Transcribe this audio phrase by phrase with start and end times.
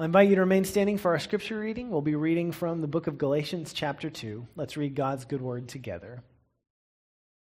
[0.00, 1.90] I invite you to remain standing for our scripture reading.
[1.90, 4.46] We'll be reading from the book of Galatians, chapter 2.
[4.54, 6.22] Let's read God's good word together.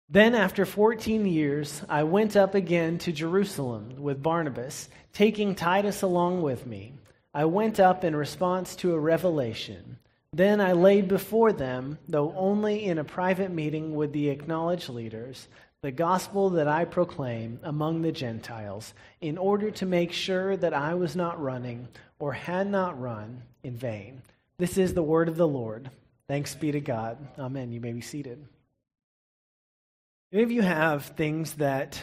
[0.09, 6.43] Then, after 14 years, I went up again to Jerusalem with Barnabas, taking Titus along
[6.43, 6.95] with me.
[7.33, 9.99] I went up in response to a revelation.
[10.33, 15.47] Then I laid before them, though only in a private meeting with the acknowledged leaders,
[15.83, 20.95] the gospel that I proclaim among the Gentiles, in order to make sure that I
[20.95, 21.87] was not running
[22.23, 24.23] or had not run in vain.
[24.57, 25.91] This is the word of the Lord.
[26.29, 27.19] Thanks be to God.
[27.37, 27.73] Amen.
[27.73, 28.47] You may be seated.
[30.31, 32.01] Many of you have things that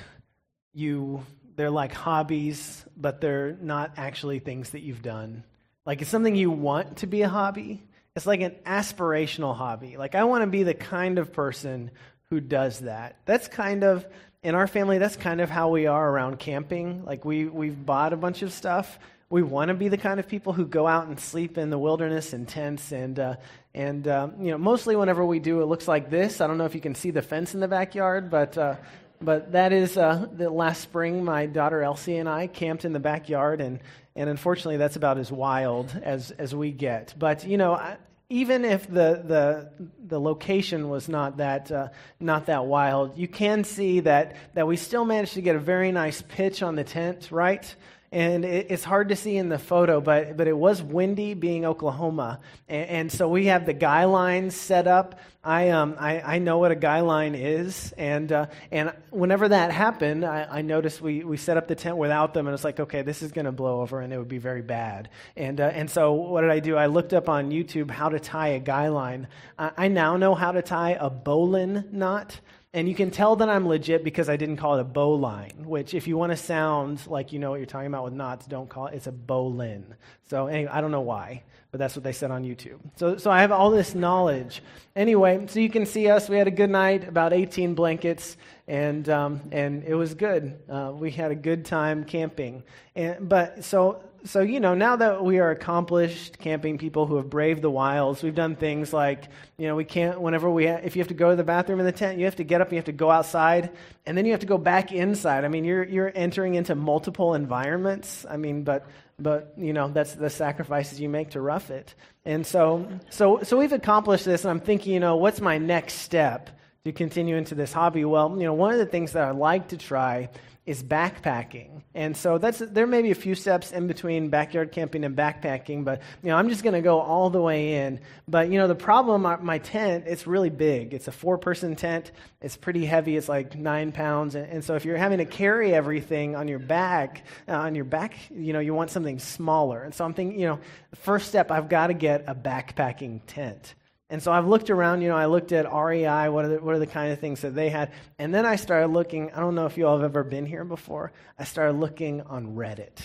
[0.73, 5.45] you, they're like hobbies, but they're not actually things that you've done?
[5.85, 7.81] Like it's something you want to be a hobby.
[8.13, 9.95] It's like an aspirational hobby.
[9.95, 11.91] Like I want to be the kind of person
[12.29, 13.15] who does that.
[13.23, 14.05] That's kind of
[14.43, 14.98] in our family.
[14.98, 17.05] That's kind of how we are around camping.
[17.05, 18.99] Like we we've bought a bunch of stuff.
[19.29, 21.77] We want to be the kind of people who go out and sleep in the
[21.77, 23.35] wilderness in tents, and uh,
[23.75, 26.41] and uh, you know mostly whenever we do, it looks like this.
[26.41, 28.57] I don't know if you can see the fence in the backyard, but.
[28.57, 28.76] Uh,
[29.21, 31.26] but that is uh, the last spring.
[31.26, 33.81] My daughter Elsie and I camped in the backyard, and,
[34.15, 37.13] and unfortunately, that's about as wild as, as we get.
[37.20, 37.98] But you know, I,
[38.29, 39.70] even if the, the,
[40.07, 41.89] the location was not that, uh,
[42.20, 45.91] not that wild, you can see that, that we still managed to get a very
[45.91, 47.76] nice pitch on the tent, right?
[48.12, 52.40] And it's hard to see in the photo, but, but it was windy being Oklahoma.
[52.68, 55.20] And, and so we have the guy lines set up.
[55.43, 57.93] I, um, I, I know what a guy line is.
[57.98, 61.98] And, uh, and whenever that happened, I, I noticed we, we set up the tent
[61.98, 64.28] without them, and it's like, okay, this is going to blow over, and it would
[64.28, 65.09] be very bad.
[65.38, 66.78] And, uh, and so what did I do?
[66.78, 69.28] I looked up on YouTube how to tie a guy line.
[69.57, 72.40] I, I now know how to tie a bowline knot.
[72.72, 75.95] And you can tell that I'm legit because I didn't call it a bowline, which,
[75.95, 78.69] if you want to sound like you know what you're talking about with knots, don't
[78.69, 78.94] call it.
[78.94, 79.95] It's a bowline.
[80.29, 81.41] So, anyway, I don't know why,
[81.72, 82.78] but that's what they said on YouTube.
[82.95, 84.61] So, so I have all this knowledge.
[84.95, 86.29] Anyway, so you can see us.
[86.29, 90.59] We had a good night, about 18 blankets, and um, and it was good.
[90.69, 92.61] Uh, we had a good time camping.
[92.95, 97.30] And but so so, you know, now that we are accomplished camping people who have
[97.30, 99.25] braved the wilds, we've done things like,
[99.57, 101.80] you know, we can't, whenever we, ha- if you have to go to the bathroom
[101.80, 103.72] in the tent, you have to get up, you have to go outside,
[104.06, 105.46] and then you have to go back inside.
[105.46, 108.25] I mean, you're, you're entering into multiple environments.
[108.30, 108.85] I mean, but,
[109.18, 111.94] but, you know, that's the sacrifices you make to rough it.
[112.25, 115.96] And so, so, so we've accomplished this, and I'm thinking, you know, what's my next
[115.96, 116.50] step
[116.86, 118.06] to continue into this hobby?
[118.06, 120.30] Well, you know, one of the things that I'd like to try
[120.69, 121.81] is backpacking.
[121.96, 125.84] And so that's there may be a few steps in between backyard camping and backpacking,
[125.84, 128.00] but you know, I'm just going to go all the way in.
[128.28, 130.94] But you know, the problem my, tent, it's really big.
[130.94, 132.12] It's a four-person tent.
[132.40, 133.18] It's pretty heavy.
[133.18, 134.35] It's like 9 pounds.
[134.35, 138.13] And, so if you're having to carry everything on your back, uh, on your back,
[138.30, 139.81] you know, you want something smaller.
[139.81, 140.59] And so I'm thinking, you know,
[140.94, 143.74] first step I've got to get a backpacking tent.
[144.09, 146.73] And so I've looked around, you know, I looked at REI, what are, the, what
[146.73, 147.91] are the kind of things that they had.
[148.17, 150.63] And then I started looking, I don't know if you all have ever been here
[150.63, 152.97] before, I started looking on Reddit.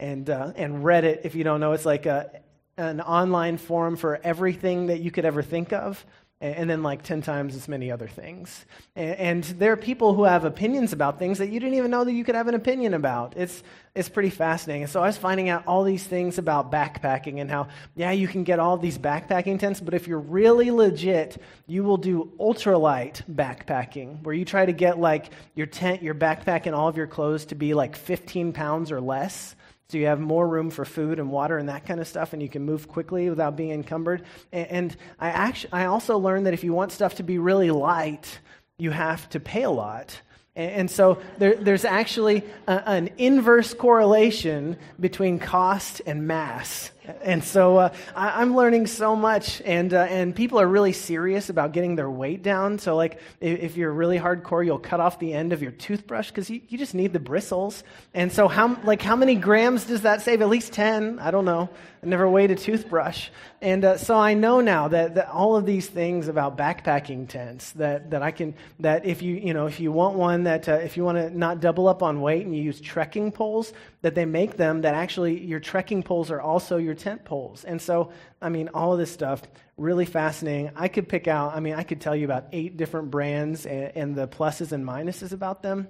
[0.00, 2.40] And, uh, and Reddit, if you don't know, it's like a,
[2.76, 6.04] an online forum for everything that you could ever think of
[6.40, 8.64] and then like 10 times as many other things.
[8.96, 12.12] And there are people who have opinions about things that you didn't even know that
[12.12, 13.36] you could have an opinion about.
[13.36, 13.62] It's,
[13.94, 14.84] it's pretty fascinating.
[14.84, 18.26] And so I was finding out all these things about backpacking and how, yeah, you
[18.26, 23.22] can get all these backpacking tents, but if you're really legit, you will do ultralight
[23.30, 27.06] backpacking, where you try to get like your tent, your backpack, and all of your
[27.06, 29.54] clothes to be like 15 pounds or less.
[29.90, 32.40] So you have more room for food and water and that kind of stuff, and
[32.40, 34.22] you can move quickly without being encumbered.
[34.52, 38.38] And, I, actually, I also learned that if you want stuff to be really light,
[38.78, 40.20] you have to pay a lot.
[40.54, 46.92] And, so there, there's actually a, an inverse correlation between cost and mass.
[47.22, 51.50] And so uh, I, am learning so much, and, uh, and people are really serious
[51.50, 52.78] about getting their weight down.
[52.78, 56.28] So, like, if, if you're really hardcore, you'll cut off the end of your toothbrush
[56.28, 57.84] because you, you just need the bristles.
[58.14, 60.42] And so, how, like, how many grams does that save?
[60.42, 61.18] At least 10.
[61.18, 61.68] I don't know.
[62.02, 63.28] I never weighed a toothbrush.
[63.60, 67.72] And uh, so I know now that, that all of these things about backpacking tents
[67.72, 70.74] that, that I can, that if you, you know, if you want one that, uh,
[70.74, 74.14] if you want to not double up on weight and you use trekking poles, that
[74.14, 77.64] they make them that actually your trekking poles are also your tent poles.
[77.64, 79.42] And so, I mean, all of this stuff,
[79.76, 80.70] really fascinating.
[80.74, 83.92] I could pick out, I mean, I could tell you about eight different brands and,
[83.94, 85.88] and the pluses and minuses about them.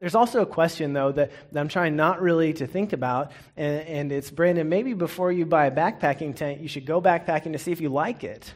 [0.00, 3.86] There's also a question, though, that, that I'm trying not really to think about, and,
[3.86, 7.58] and it's Brandon, maybe before you buy a backpacking tent, you should go backpacking to
[7.58, 8.52] see if you like it.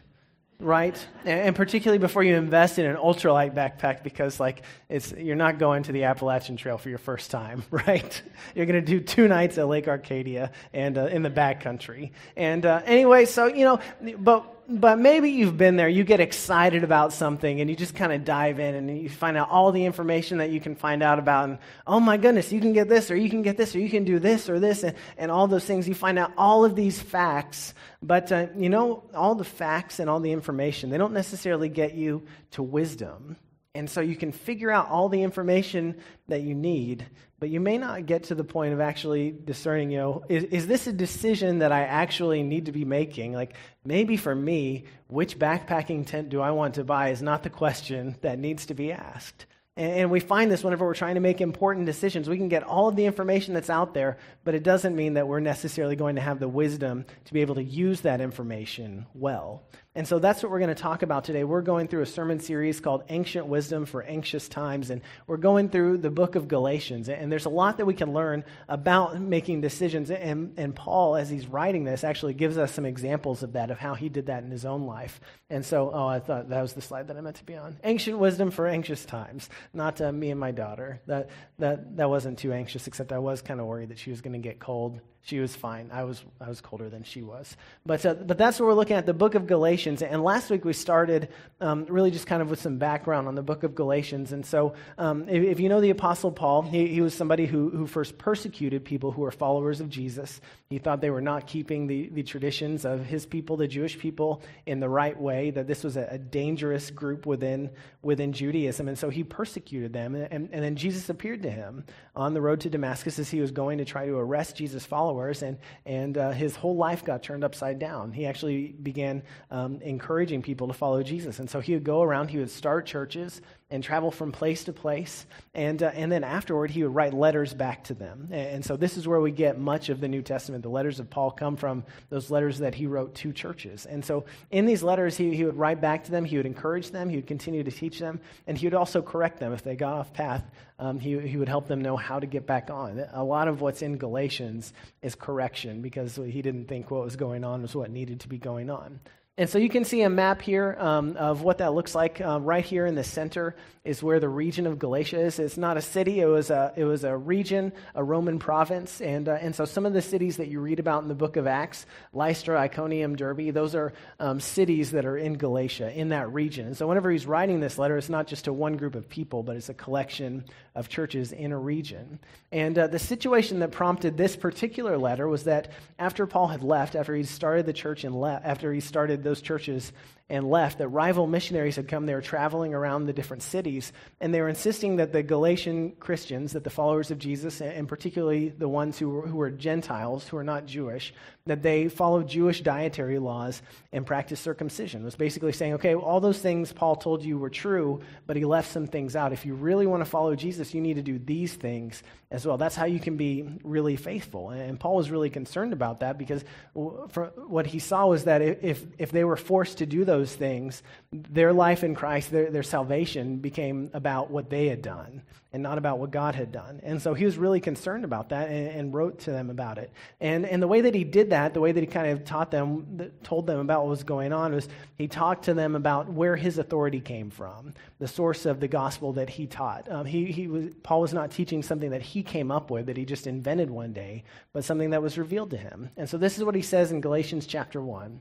[0.58, 1.06] Right?
[1.24, 5.82] And particularly before you invest in an ultralight backpack because like it's you're not going
[5.84, 8.22] to the Appalachian Trail for your first time, right?
[8.54, 12.12] You're going to do two nights at Lake Arcadia and uh, in the backcountry.
[12.36, 13.80] And uh, anyway, so you know,
[14.18, 15.88] but but maybe you've been there.
[15.88, 19.36] You get excited about something and you just kind of dive in and you find
[19.36, 21.48] out all the information that you can find out about.
[21.48, 23.88] And oh my goodness, you can get this or you can get this or you
[23.88, 25.86] can do this or this and, and all those things.
[25.86, 27.74] You find out all of these facts.
[28.02, 31.94] But uh, you know, all the facts and all the information, they don't necessarily get
[31.94, 32.22] you
[32.52, 33.36] to wisdom.
[33.76, 35.96] And so you can figure out all the information
[36.28, 37.06] that you need,
[37.38, 40.66] but you may not get to the point of actually discerning, you know, is, is
[40.66, 43.34] this a decision that I actually need to be making?
[43.34, 47.50] Like, maybe for me, which backpacking tent do I want to buy is not the
[47.50, 49.46] question that needs to be asked.
[49.78, 52.30] And we find this whenever we're trying to make important decisions.
[52.30, 55.28] We can get all of the information that's out there, but it doesn't mean that
[55.28, 59.64] we're necessarily going to have the wisdom to be able to use that information well.
[59.96, 61.42] And so that's what we're going to talk about today.
[61.42, 65.70] We're going through a sermon series called Ancient Wisdom for Anxious Times, and we're going
[65.70, 67.08] through the book of Galatians.
[67.08, 70.10] And there's a lot that we can learn about making decisions.
[70.10, 73.78] And, and Paul, as he's writing this, actually gives us some examples of that, of
[73.78, 75.18] how he did that in his own life.
[75.48, 77.78] And so, oh, I thought that was the slide that I meant to be on.
[77.82, 81.00] Ancient Wisdom for Anxious Times, not uh, me and my daughter.
[81.06, 84.20] That, that, that wasn't too anxious, except I was kind of worried that she was
[84.20, 85.90] going to get cold she was fine.
[85.92, 87.56] I was, I was colder than she was.
[87.84, 90.00] But, uh, but that's what we're looking at, the book of Galatians.
[90.00, 91.30] And last week we started
[91.60, 94.30] um, really just kind of with some background on the book of Galatians.
[94.30, 97.70] And so um, if, if, you know the Apostle Paul, he, he was somebody who,
[97.70, 100.40] who first persecuted people who were followers of Jesus.
[100.70, 104.42] He thought they were not keeping the, the traditions of his people, the Jewish people,
[104.64, 107.70] in the right way, that this was a, a dangerous group within,
[108.00, 108.86] within Judaism.
[108.86, 110.14] And so he persecuted them.
[110.14, 111.84] And, and then Jesus appeared to him
[112.14, 115.15] on the road to Damascus as he was going to try to arrest Jesus' followers
[115.16, 118.12] followers, and, and uh, his whole life got turned upside down.
[118.12, 121.38] He actually began um, encouraging people to follow Jesus.
[121.38, 124.72] And so he would go around, he would start churches, and travel from place to
[124.72, 125.26] place.
[125.52, 128.28] And, uh, and then afterward, he would write letters back to them.
[128.30, 130.62] And, so this is where we get much of the New Testament.
[130.62, 133.84] The letters of Paul come from those letters that he wrote to churches.
[133.84, 136.90] And so in these letters, he, he would write back to them, he would encourage
[136.90, 139.74] them, he would continue to teach them, and he would also correct them if they
[139.74, 140.44] got off path.
[140.78, 143.04] Um, he, he would help them know how to get back on.
[143.12, 144.72] A lot of what's in Galatians
[145.02, 148.38] is correction because he didn't think what was going on was what needed to be
[148.38, 149.00] going on.
[149.38, 152.22] And so you can see a map here um, of what that looks like.
[152.22, 153.54] Uh, right here in the center
[153.84, 155.38] is where the region of Galatia is.
[155.38, 159.28] It's not a city; it was a it was a region, a Roman province, and
[159.28, 161.46] uh, and so some of the cities that you read about in the Book of
[161.46, 161.84] Acts,
[162.14, 166.66] Lystra, Iconium, Derbe, those are um, cities that are in Galatia in that region.
[166.68, 169.42] And so whenever he's writing this letter, it's not just to one group of people,
[169.42, 172.18] but it's a collection of churches in a region.
[172.52, 176.96] And uh, the situation that prompted this particular letter was that after Paul had left,
[176.96, 179.92] after he started the church and left, after he started those churches
[180.28, 182.06] and left, that rival missionaries had come.
[182.06, 186.54] They were traveling around the different cities, and they were insisting that the Galatian Christians,
[186.54, 190.36] that the followers of Jesus, and particularly the ones who were, who were Gentiles, who
[190.36, 191.14] are not Jewish,
[191.46, 193.62] that they follow Jewish dietary laws
[193.92, 195.02] and practice circumcision.
[195.02, 198.44] It was basically saying, okay, all those things Paul told you were true, but he
[198.44, 199.32] left some things out.
[199.32, 202.02] If you really want to follow Jesus, you need to do these things
[202.32, 202.58] as well.
[202.58, 204.50] That's how you can be really faithful.
[204.50, 206.44] And Paul was really concerned about that because
[206.74, 210.82] what he saw was that if, if they were forced to do those, things,
[211.12, 215.22] their life in Christ, their, their salvation became about what they had done
[215.56, 216.80] and not about what God had done.
[216.82, 219.90] And so he was really concerned about that and, and, wrote to them about it.
[220.20, 222.50] And, and the way that he did that, the way that he kind of taught
[222.50, 226.36] them, told them about what was going on, was he talked to them about where
[226.36, 229.90] his authority came from, the source of the gospel that he taught.
[229.90, 232.98] Um, he, he was, Paul was not teaching something that he came up with, that
[232.98, 235.88] he just invented one day, but something that was revealed to him.
[235.96, 238.20] And so this is what he says in Galatians chapter 1.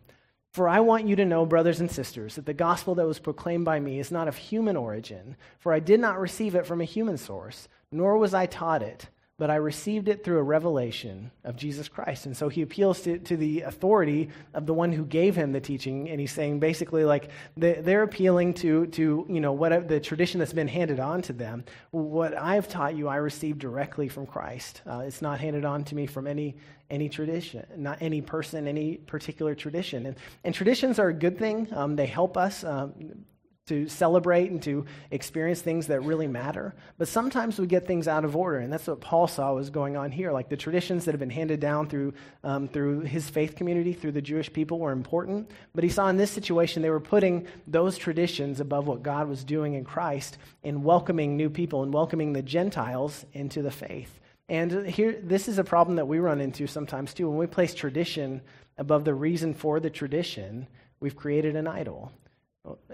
[0.56, 3.66] For I want you to know, brothers and sisters, that the gospel that was proclaimed
[3.66, 6.86] by me is not of human origin, for I did not receive it from a
[6.86, 11.58] human source, nor was I taught it but I received it through a revelation of
[11.58, 12.26] Jesus Christ.
[12.26, 15.60] And so he appeals to, to the authority of the one who gave him the
[15.60, 16.10] teaching.
[16.10, 20.54] And he's saying basically, like, they're appealing to, to you know, what the tradition that's
[20.54, 21.66] been handed on to them.
[21.92, 24.82] What I've taught you, I received directly from Christ.
[24.88, 26.56] Uh, it's not handed on to me from any,
[26.90, 30.06] any tradition, not any person, any particular tradition.
[30.06, 32.64] And, and traditions are a good thing, um, they help us.
[32.64, 33.26] Um,
[33.68, 36.76] to celebrate and to experience things that really matter.
[37.00, 39.98] But sometimes we get things out of order, and that's what Paul saw was going
[39.98, 40.32] on here.
[40.32, 42.14] Like the traditions that have been handed down through,
[42.44, 45.50] um, through his faith community, through the Jewish people, were important.
[45.74, 49.44] But he saw in this situation they were putting those traditions above what God was
[49.44, 54.20] doing in Christ in welcoming new people and welcoming the Gentiles into the faith.
[54.48, 57.28] And here, this is a problem that we run into sometimes too.
[57.28, 58.42] When we place tradition
[58.78, 60.68] above the reason for the tradition,
[61.00, 62.12] we've created an idol.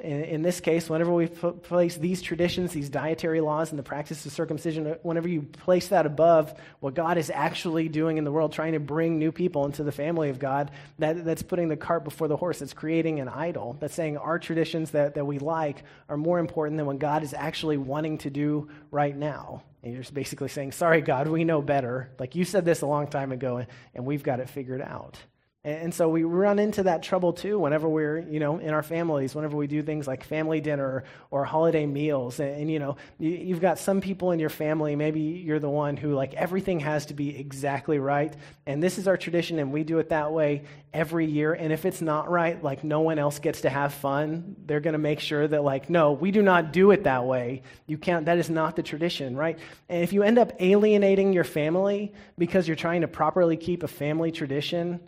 [0.01, 4.25] In, in this case, whenever we place these traditions, these dietary laws, and the practice
[4.25, 8.31] of circumcision, uh, whenever you place that above what God is actually doing in the
[8.31, 11.77] world, trying to bring new people into the family of God, that, that's putting the
[11.77, 12.61] cart before the horse.
[12.61, 13.77] It's creating an idol.
[13.79, 17.33] That's saying our traditions that, that we like are more important than what God is
[17.33, 19.63] actually wanting to do right now.
[19.83, 22.11] And you're just basically saying, sorry, God, we know better.
[22.19, 25.17] Like you said this a long time ago, and we've got it figured out.
[25.63, 29.35] And so we run into that trouble too whenever we're, you know, in our families,
[29.35, 32.39] whenever we do things like family dinner or holiday meals.
[32.39, 35.97] And, and, you know, you've got some people in your family, maybe you're the one
[35.97, 38.35] who, like, everything has to be exactly right.
[38.65, 40.63] And this is our tradition, and we do it that way
[40.95, 41.53] every year.
[41.53, 44.55] And if it's not right, like, no one else gets to have fun.
[44.65, 47.61] They're going to make sure that, like, no, we do not do it that way.
[47.85, 49.59] You can't, that is not the tradition, right?
[49.89, 53.87] And if you end up alienating your family because you're trying to properly keep a
[53.87, 54.99] family tradition,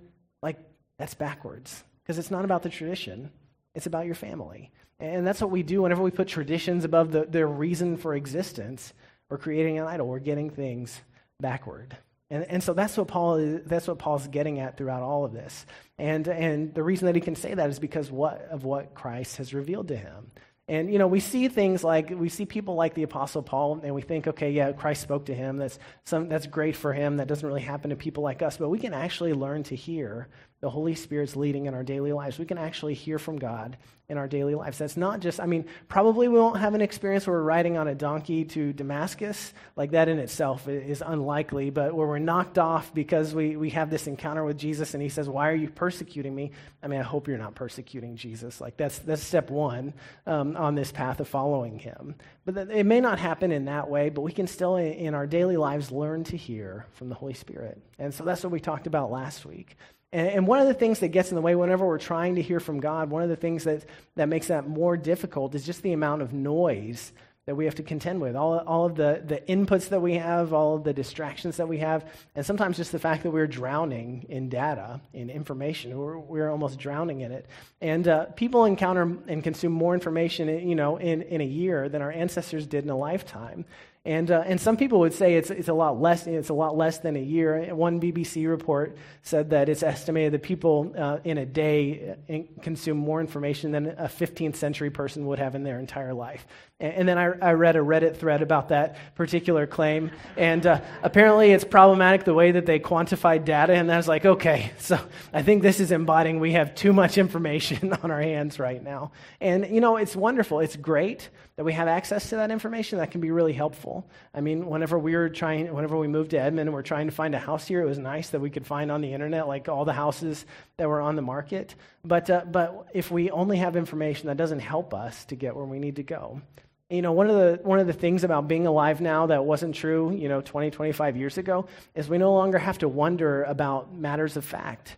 [0.97, 3.31] that's backwards because it's not about the tradition,
[3.75, 4.71] it's about your family.
[4.99, 8.93] And that's what we do whenever we put traditions above the, their reason for existence.
[9.29, 11.01] We're creating an idol, we're getting things
[11.39, 11.97] backward.
[12.29, 15.33] And, and so that's what Paul is, that's what Paul's getting at throughout all of
[15.33, 15.65] this.
[15.97, 19.37] And, and the reason that he can say that is because what, of what Christ
[19.37, 20.31] has revealed to him.
[20.67, 23.93] And, you know, we see things like, we see people like the Apostle Paul, and
[23.93, 25.57] we think, okay, yeah, Christ spoke to him.
[25.57, 27.17] That's, some, that's great for him.
[27.17, 28.55] That doesn't really happen to people like us.
[28.55, 30.29] But we can actually learn to hear
[30.63, 32.39] the Holy Spirit's leading in our daily lives.
[32.39, 33.75] We can actually hear from God
[34.07, 34.77] in our daily lives.
[34.77, 37.89] That's not just, I mean, probably we won't have an experience where we're riding on
[37.89, 39.53] a donkey to Damascus.
[39.75, 43.89] Like that in itself is unlikely, but where we're knocked off because we, we have
[43.89, 46.51] this encounter with Jesus and he says, Why are you persecuting me?
[46.81, 48.61] I mean, I hope you're not persecuting Jesus.
[48.61, 49.93] Like that's, that's step one
[50.25, 52.15] um, on this path of following him.
[52.45, 55.57] But it may not happen in that way, but we can still, in our daily
[55.57, 57.81] lives, learn to hear from the Holy Spirit.
[57.99, 59.75] And so that's what we talked about last week.
[60.13, 62.41] And, and one of the things that gets in the way whenever we're trying to
[62.41, 63.83] hear from God, one of the things that,
[64.15, 67.11] that makes that more difficult is just the amount of noise
[67.45, 68.37] that we have to contend with.
[68.37, 71.79] All, all of the, the inputs that we have, all of the distractions that we
[71.79, 72.05] have,
[72.35, 75.97] and sometimes just the fact that we're drowning in data, in information.
[75.97, 77.45] We're, we're almost drowning in it.
[77.81, 82.01] And uh, people encounter and consume more information you know, in, in a year than
[82.01, 83.65] our ancestors did in a lifetime.
[84.05, 86.75] And, uh, and some people would say it's, it's, a lot less, it's a lot
[86.75, 87.73] less than a year.
[87.73, 92.97] One BBC report said that it's estimated that people uh, in a day uh, consume
[92.97, 96.45] more information than a 15th century person would have in their entire life.
[96.79, 100.11] And, then I, I, read a Reddit thread about that particular claim.
[100.35, 103.73] And uh, apparently it's problematic the way that they quantified data.
[103.73, 104.99] And I was like, okay, so
[105.31, 109.11] I think this is embodying we have too much information on our hands right now.
[109.39, 110.59] And, you know, it's wonderful.
[110.59, 112.97] It's great that we have access to that information.
[112.97, 114.09] That can be really helpful.
[114.33, 117.13] I mean, whenever we were trying, whenever we moved to Edmond and we're trying to
[117.13, 119.69] find a house here, it was nice that we could find on the internet like
[119.69, 120.45] all the houses
[120.77, 121.75] that were on the market.
[122.03, 125.65] But, uh, but if we only have information, that doesn't help us to get where
[125.65, 126.41] we need to go.
[126.89, 129.73] You know, one of the one of the things about being alive now that wasn't
[129.73, 131.65] true, you know, 20, 25 years ago,
[131.95, 134.97] is we no longer have to wonder about matters of fact.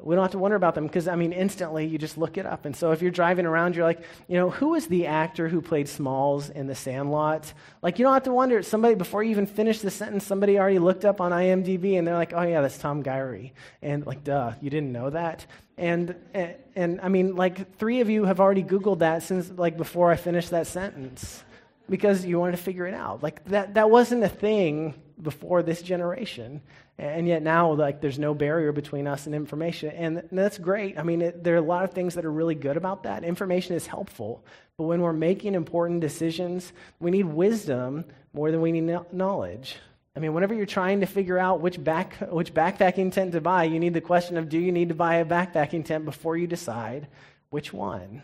[0.00, 2.44] We don't have to wonder about them because, I mean, instantly you just look it
[2.44, 2.64] up.
[2.64, 5.60] And so if you're driving around, you're like, you know, who was the actor who
[5.62, 7.52] played Smalls in The Sandlot?
[7.82, 8.60] Like, you don't have to wonder.
[8.64, 12.16] Somebody, before you even finish the sentence, somebody already looked up on IMDb and they're
[12.16, 13.52] like, oh, yeah, that's Tom Guiry.
[13.80, 15.46] And, like, duh, you didn't know that?
[15.78, 19.76] And, and, and I mean, like, three of you have already Googled that since, like,
[19.76, 21.44] before I finished that sentence
[21.88, 23.22] because you wanted to figure it out.
[23.22, 26.60] Like, that, that wasn't a thing before this generation.
[26.98, 29.90] And yet now, like, there's no barrier between us and information.
[29.90, 30.98] And that's great.
[30.98, 33.22] I mean, it, there are a lot of things that are really good about that.
[33.22, 34.42] Information is helpful.
[34.78, 39.76] But when we're making important decisions, we need wisdom more than we need knowledge.
[40.16, 43.64] I mean, whenever you're trying to figure out which, back, which backpacking tent to buy,
[43.64, 46.46] you need the question of do you need to buy a backpacking tent before you
[46.46, 47.08] decide
[47.50, 48.22] which one?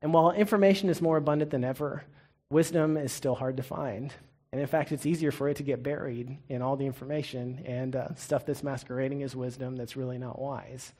[0.00, 2.04] And while information is more abundant than ever,
[2.50, 4.14] wisdom is still hard to find.
[4.54, 7.96] And in fact, it's easier for it to get buried in all the information and
[7.96, 10.92] uh, stuff that's masquerading as wisdom that's really not wise.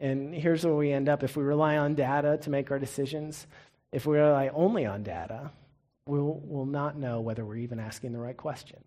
[0.00, 1.22] And here's where we end up.
[1.22, 3.46] If we rely on data to make our decisions,
[3.92, 5.50] if we rely only on data,
[6.06, 8.86] we'll, we'll not know whether we're even asking the right questions.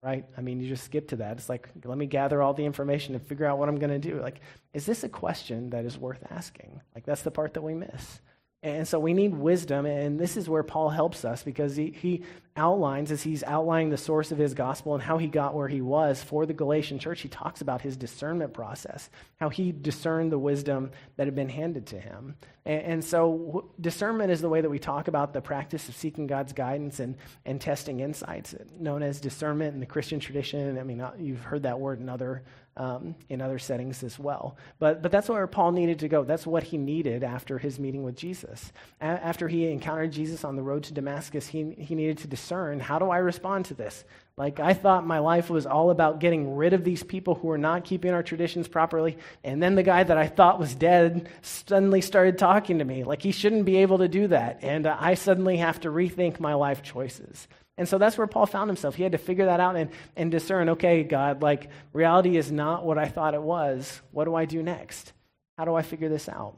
[0.00, 0.26] Right?
[0.38, 1.38] I mean, you just skip to that.
[1.38, 4.10] It's like, let me gather all the information and figure out what I'm going to
[4.10, 4.20] do.
[4.20, 4.42] Like,
[4.74, 6.82] is this a question that is worth asking?
[6.94, 8.20] Like, that's the part that we miss.
[8.62, 12.24] And so we need wisdom, and this is where Paul helps us because he, he
[12.56, 15.80] outlines, as he's outlining the source of his gospel and how he got where he
[15.80, 20.38] was for the Galatian church, he talks about his discernment process, how he discerned the
[20.38, 22.36] wisdom that had been handed to him.
[22.66, 26.26] And, and so discernment is the way that we talk about the practice of seeking
[26.26, 30.78] God's guidance and, and testing insights, known as discernment in the Christian tradition.
[30.78, 32.42] I mean, uh, you've heard that word in other
[32.80, 34.56] um, in other settings as well.
[34.78, 36.24] But, but that's where Paul needed to go.
[36.24, 38.72] That's what he needed after his meeting with Jesus.
[39.02, 42.80] A- after he encountered Jesus on the road to Damascus, he, he needed to discern
[42.80, 44.04] how do I respond to this?
[44.40, 47.58] Like, I thought my life was all about getting rid of these people who were
[47.58, 49.18] not keeping our traditions properly.
[49.44, 53.04] And then the guy that I thought was dead suddenly started talking to me.
[53.04, 54.60] Like, he shouldn't be able to do that.
[54.62, 57.48] And uh, I suddenly have to rethink my life choices.
[57.76, 58.94] And so that's where Paul found himself.
[58.94, 62.86] He had to figure that out and, and discern okay, God, like reality is not
[62.86, 64.00] what I thought it was.
[64.10, 65.12] What do I do next?
[65.58, 66.56] How do I figure this out?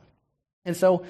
[0.65, 1.05] And so,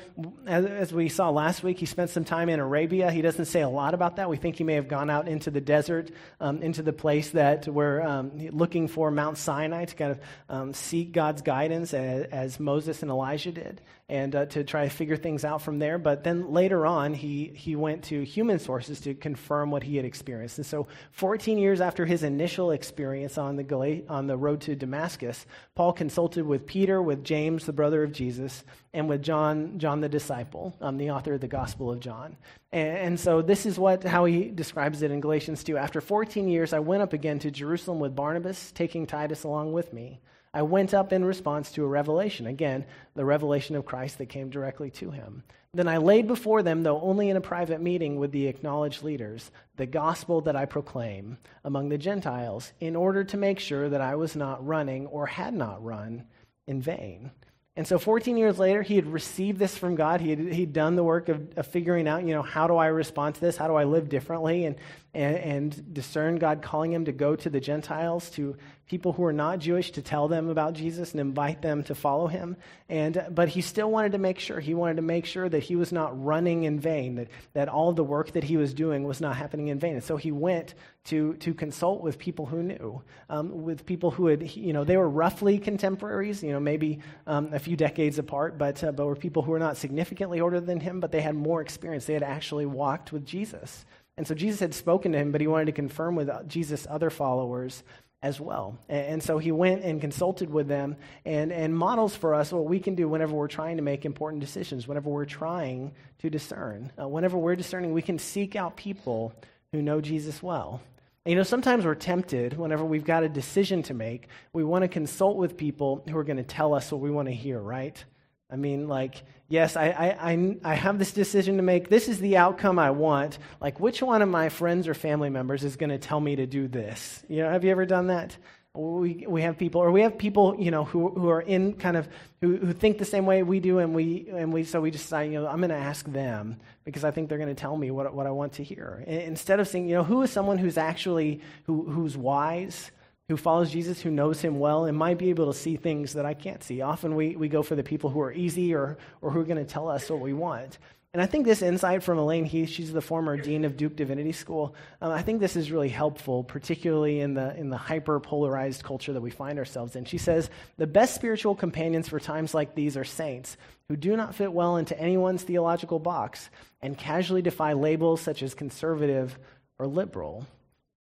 [0.46, 3.10] as, we saw last week, he spent some time in Arabia.
[3.10, 4.30] He doesn't say a lot about that.
[4.30, 7.68] We think he may have gone out into the desert, um, into the place that
[7.68, 12.60] we're um, looking for Mount Sinai to kind of um, seek God's guidance, as, as,
[12.60, 13.82] Moses and Elijah did,
[14.12, 15.96] and uh, to try to figure things out from there.
[15.96, 20.04] But then later on, he, he went to human sources to confirm what he had
[20.04, 20.58] experienced.
[20.58, 24.76] And so, 14 years after his initial experience on the, Gal- on the road to
[24.76, 30.02] Damascus, Paul consulted with Peter, with James, the brother of Jesus, and with John, John
[30.02, 32.36] the disciple, um, the author of the Gospel of John.
[32.70, 35.78] And, and, so this is what how he describes it in Galatians 2.
[35.78, 39.94] After 14 years, I went up again to Jerusalem with Barnabas, taking Titus along with
[39.94, 40.20] me.
[40.54, 44.50] I went up in response to a revelation, again, the revelation of Christ that came
[44.50, 45.42] directly to him.
[45.74, 49.50] Then I laid before them, though only in a private meeting with the acknowledged leaders,
[49.76, 54.16] the gospel that I proclaim among the Gentiles, in order to make sure that I
[54.16, 56.24] was not running or had not run
[56.66, 57.30] in vain.
[57.74, 60.20] And so 14 years later, he had received this from God.
[60.20, 62.88] He had he'd done the work of, of figuring out, you know, how do I
[62.88, 63.56] respond to this?
[63.56, 64.66] How do I live differently?
[64.66, 64.76] And,
[65.14, 69.32] and, and discern God calling him to go to the Gentiles, to people who are
[69.32, 72.56] not Jewish, to tell them about Jesus and invite them to follow him.
[72.88, 74.60] And, but he still wanted to make sure.
[74.60, 77.92] He wanted to make sure that he was not running in vain, that, that all
[77.92, 79.94] the work that he was doing was not happening in vain.
[79.94, 84.26] And so he went to, to consult with people who knew, um, with people who
[84.26, 88.56] had, you know, they were roughly contemporaries, you know, maybe um, a few decades apart,
[88.56, 91.34] but, uh, but were people who were not significantly older than him, but they had
[91.34, 92.06] more experience.
[92.06, 93.84] They had actually walked with Jesus.
[94.16, 97.10] And so Jesus had spoken to him, but he wanted to confirm with Jesus' other
[97.10, 97.82] followers
[98.22, 98.78] as well.
[98.88, 102.78] And, so he went and consulted with them and, and models for us what we
[102.78, 106.92] can do whenever we're trying to make important decisions, whenever we're trying to discern.
[107.00, 109.34] Uh, whenever we're discerning, we can seek out people
[109.72, 110.80] who know Jesus well.
[111.24, 114.88] You know, sometimes we're tempted whenever we've got a decision to make, we want to
[114.88, 118.04] consult with people who are going to tell us what we want to hear, right?
[118.52, 121.88] I mean, like, yes, I, I, I, have this decision to make.
[121.88, 123.38] This is the outcome I want.
[123.62, 126.46] Like, which one of my friends or family members is going to tell me to
[126.46, 127.24] do this?
[127.30, 128.36] You know, have you ever done that?
[128.74, 131.96] We, we have people, or we have people, you know, who, who are in kind
[131.96, 132.08] of,
[132.42, 135.32] who, who think the same way we do, and we, and we, so we decide,
[135.32, 137.90] you know, I'm going to ask them because I think they're going to tell me
[137.90, 139.02] what, what I want to hear.
[139.06, 142.90] Instead of saying, you know, who is someone who's actually, who, who's wise,
[143.32, 146.26] who follows Jesus, who knows him well, and might be able to see things that
[146.26, 146.82] I can't see.
[146.82, 149.64] Often we, we go for the people who are easy or, or who are going
[149.64, 150.76] to tell us what we want.
[151.14, 154.32] And I think this insight from Elaine Heath, she's the former dean of Duke Divinity
[154.32, 158.82] School, um, I think this is really helpful, particularly in the, in the hyper polarized
[158.82, 160.04] culture that we find ourselves in.
[160.04, 163.56] She says, The best spiritual companions for times like these are saints
[163.88, 166.50] who do not fit well into anyone's theological box
[166.82, 169.38] and casually defy labels such as conservative
[169.78, 170.46] or liberal.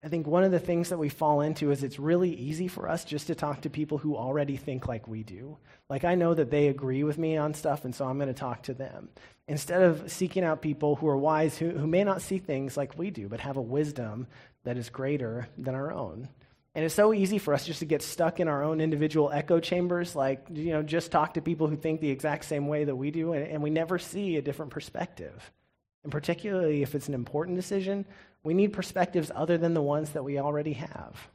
[0.02, 2.88] I think one of the things that we fall into is it's really easy for
[2.88, 5.58] us just to talk to people who already think like we do.
[5.90, 8.34] Like, I know that they agree with me on stuff, and so I'm going to
[8.34, 9.10] talk to them.
[9.46, 12.98] Instead of seeking out people who are wise, who, who may not see things like
[12.98, 14.26] we do, but have a wisdom
[14.64, 16.28] that is greater than our own.
[16.74, 19.60] And it's so easy for us just to get stuck in our own individual echo
[19.60, 22.96] chambers, like, you know, just talk to people who think the exact same way that
[22.96, 25.50] we do, and, and we never see a different perspective.
[26.04, 28.06] And particularly if it's an important decision,
[28.42, 31.28] we need perspectives other than the ones that we already have.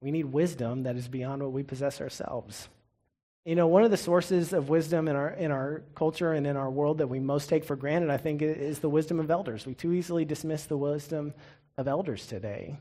[0.00, 2.68] We need wisdom that is beyond what we possess ourselves.
[3.44, 6.56] You know, one of the sources of wisdom in our, in our culture and in
[6.56, 9.66] our world that we most take for granted, I think, is the wisdom of elders.
[9.66, 11.32] We too easily dismiss the wisdom
[11.78, 12.76] of elders today.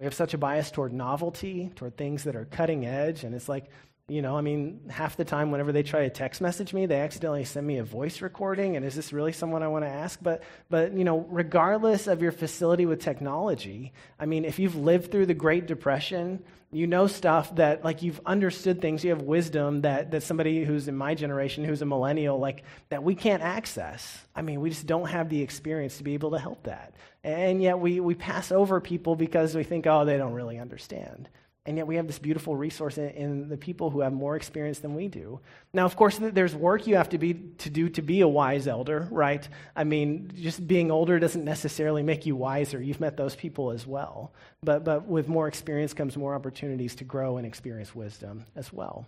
[0.00, 3.48] We have such a bias toward novelty, toward things that are cutting edge, and it's
[3.48, 3.66] like,
[4.08, 7.00] you know, I mean, half the time whenever they try to text message me, they
[7.00, 10.18] accidentally send me a voice recording, and is this really someone I want to ask?
[10.20, 15.12] But, but you know, regardless of your facility with technology, I mean, if you've lived
[15.12, 19.82] through the Great Depression, you know stuff that, like, you've understood things, you have wisdom
[19.82, 24.18] that, that somebody who's in my generation, who's a millennial, like, that we can't access.
[24.34, 26.94] I mean, we just don't have the experience to be able to help that.
[27.22, 31.28] And yet we, we pass over people because we think, oh, they don't really understand.
[31.64, 34.80] And yet we have this beautiful resource in, in, the people who have more experience
[34.80, 35.38] than we do.
[35.72, 38.66] Now, of course, there's work you have to, be, to do to be a wise
[38.66, 39.48] elder, right?
[39.76, 42.82] I mean, just being older doesn't necessarily make you wiser.
[42.82, 44.32] You've met those people as well.
[44.64, 49.06] But, but with more experience comes more opportunities to grow and experience wisdom as well.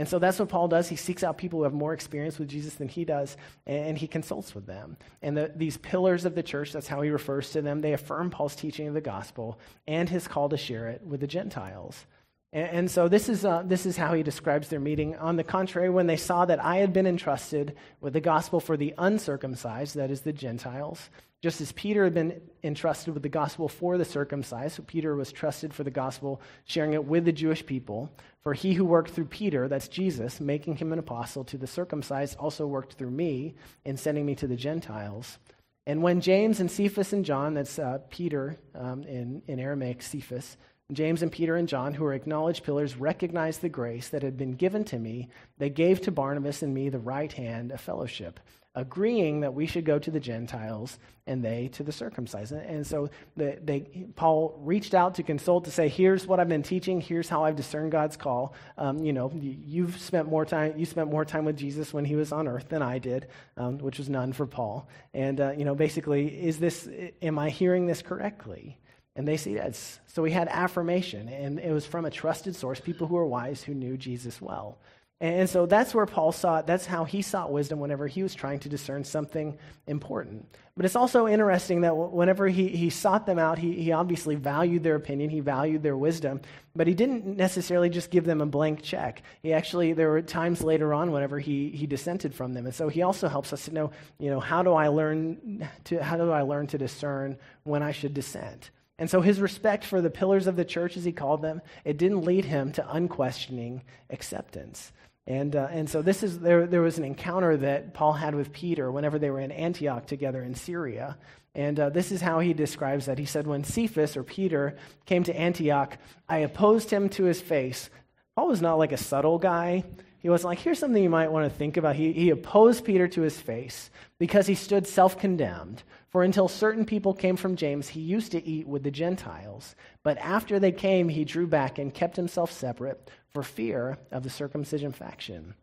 [0.00, 0.88] And so that's what Paul does.
[0.88, 3.36] He seeks out people who have more experience with Jesus than he does,
[3.66, 4.96] and he consults with them.
[5.20, 8.30] And the, these pillars of the church, that's how he refers to them, they affirm
[8.30, 12.06] Paul's teaching of the gospel and his call to share it with the Gentiles.
[12.52, 15.14] And, so this is, uh, this is how he describes their meeting.
[15.16, 18.76] On the contrary, when they saw that I had been entrusted with the gospel for
[18.76, 21.10] the uncircumcised, that is the Gentiles,
[21.42, 25.30] just as Peter had been entrusted with the gospel for the circumcised, so Peter was
[25.30, 28.10] trusted for the gospel, sharing it with the Jewish people.
[28.42, 32.36] For he who worked through Peter, that's Jesus, making him an apostle to the circumcised,
[32.36, 35.38] also worked through me in sending me to the Gentiles.
[35.86, 40.56] And when James and Cephas and John, that's uh, Peter um, in, in Aramaic, Cephas,
[40.92, 44.52] James and Peter and John, who were acknowledged pillars, recognized the grace that had been
[44.52, 45.28] given to me.
[45.58, 48.40] They gave to Barnabas and me the right hand of fellowship
[48.74, 52.52] agreeing that we should go to the Gentiles and they to the circumcised.
[52.52, 53.80] And so the, they,
[54.14, 57.56] Paul reached out to consult to say, here's what I've been teaching, here's how I've
[57.56, 58.54] discerned God's call.
[58.78, 62.14] Um, you know, you've spent more time, you spent more time with Jesus when he
[62.14, 63.26] was on earth than I did,
[63.56, 64.88] um, which was none for Paul.
[65.14, 66.88] And, uh, you know, basically, is this,
[67.22, 68.78] am I hearing this correctly?
[69.16, 69.76] And they see that.
[70.06, 73.62] So we had affirmation, and it was from a trusted source, people who are wise
[73.62, 74.78] who knew Jesus well.
[75.22, 78.58] And so that's where Paul sought, that's how he sought wisdom whenever he was trying
[78.60, 80.46] to discern something important.
[80.74, 84.82] But it's also interesting that whenever he, he sought them out, he, he obviously valued
[84.82, 86.40] their opinion, he valued their wisdom,
[86.74, 89.22] but he didn't necessarily just give them a blank check.
[89.42, 92.64] He actually, there were times later on whenever he, he dissented from them.
[92.64, 96.02] And so he also helps us to know, you know, how do I learn to,
[96.02, 98.70] how do I learn to discern when I should dissent?
[99.00, 101.96] And so his respect for the pillars of the church, as he called them, it
[101.96, 104.92] didn't lead him to unquestioning acceptance.
[105.26, 108.52] And, uh, and so this is, there, there was an encounter that Paul had with
[108.52, 111.16] Peter whenever they were in Antioch together in Syria.
[111.54, 113.18] And uh, this is how he describes that.
[113.18, 115.96] He said, When Cephas or Peter came to Antioch,
[116.28, 117.88] I opposed him to his face.
[118.36, 119.84] Paul was not like a subtle guy.
[120.20, 121.96] He wasn't like, here's something you might want to think about.
[121.96, 125.82] He, he opposed Peter to his face because he stood self condemned.
[126.10, 129.74] For until certain people came from James, he used to eat with the Gentiles.
[130.02, 134.30] But after they came, he drew back and kept himself separate for fear of the
[134.30, 135.54] circumcision faction.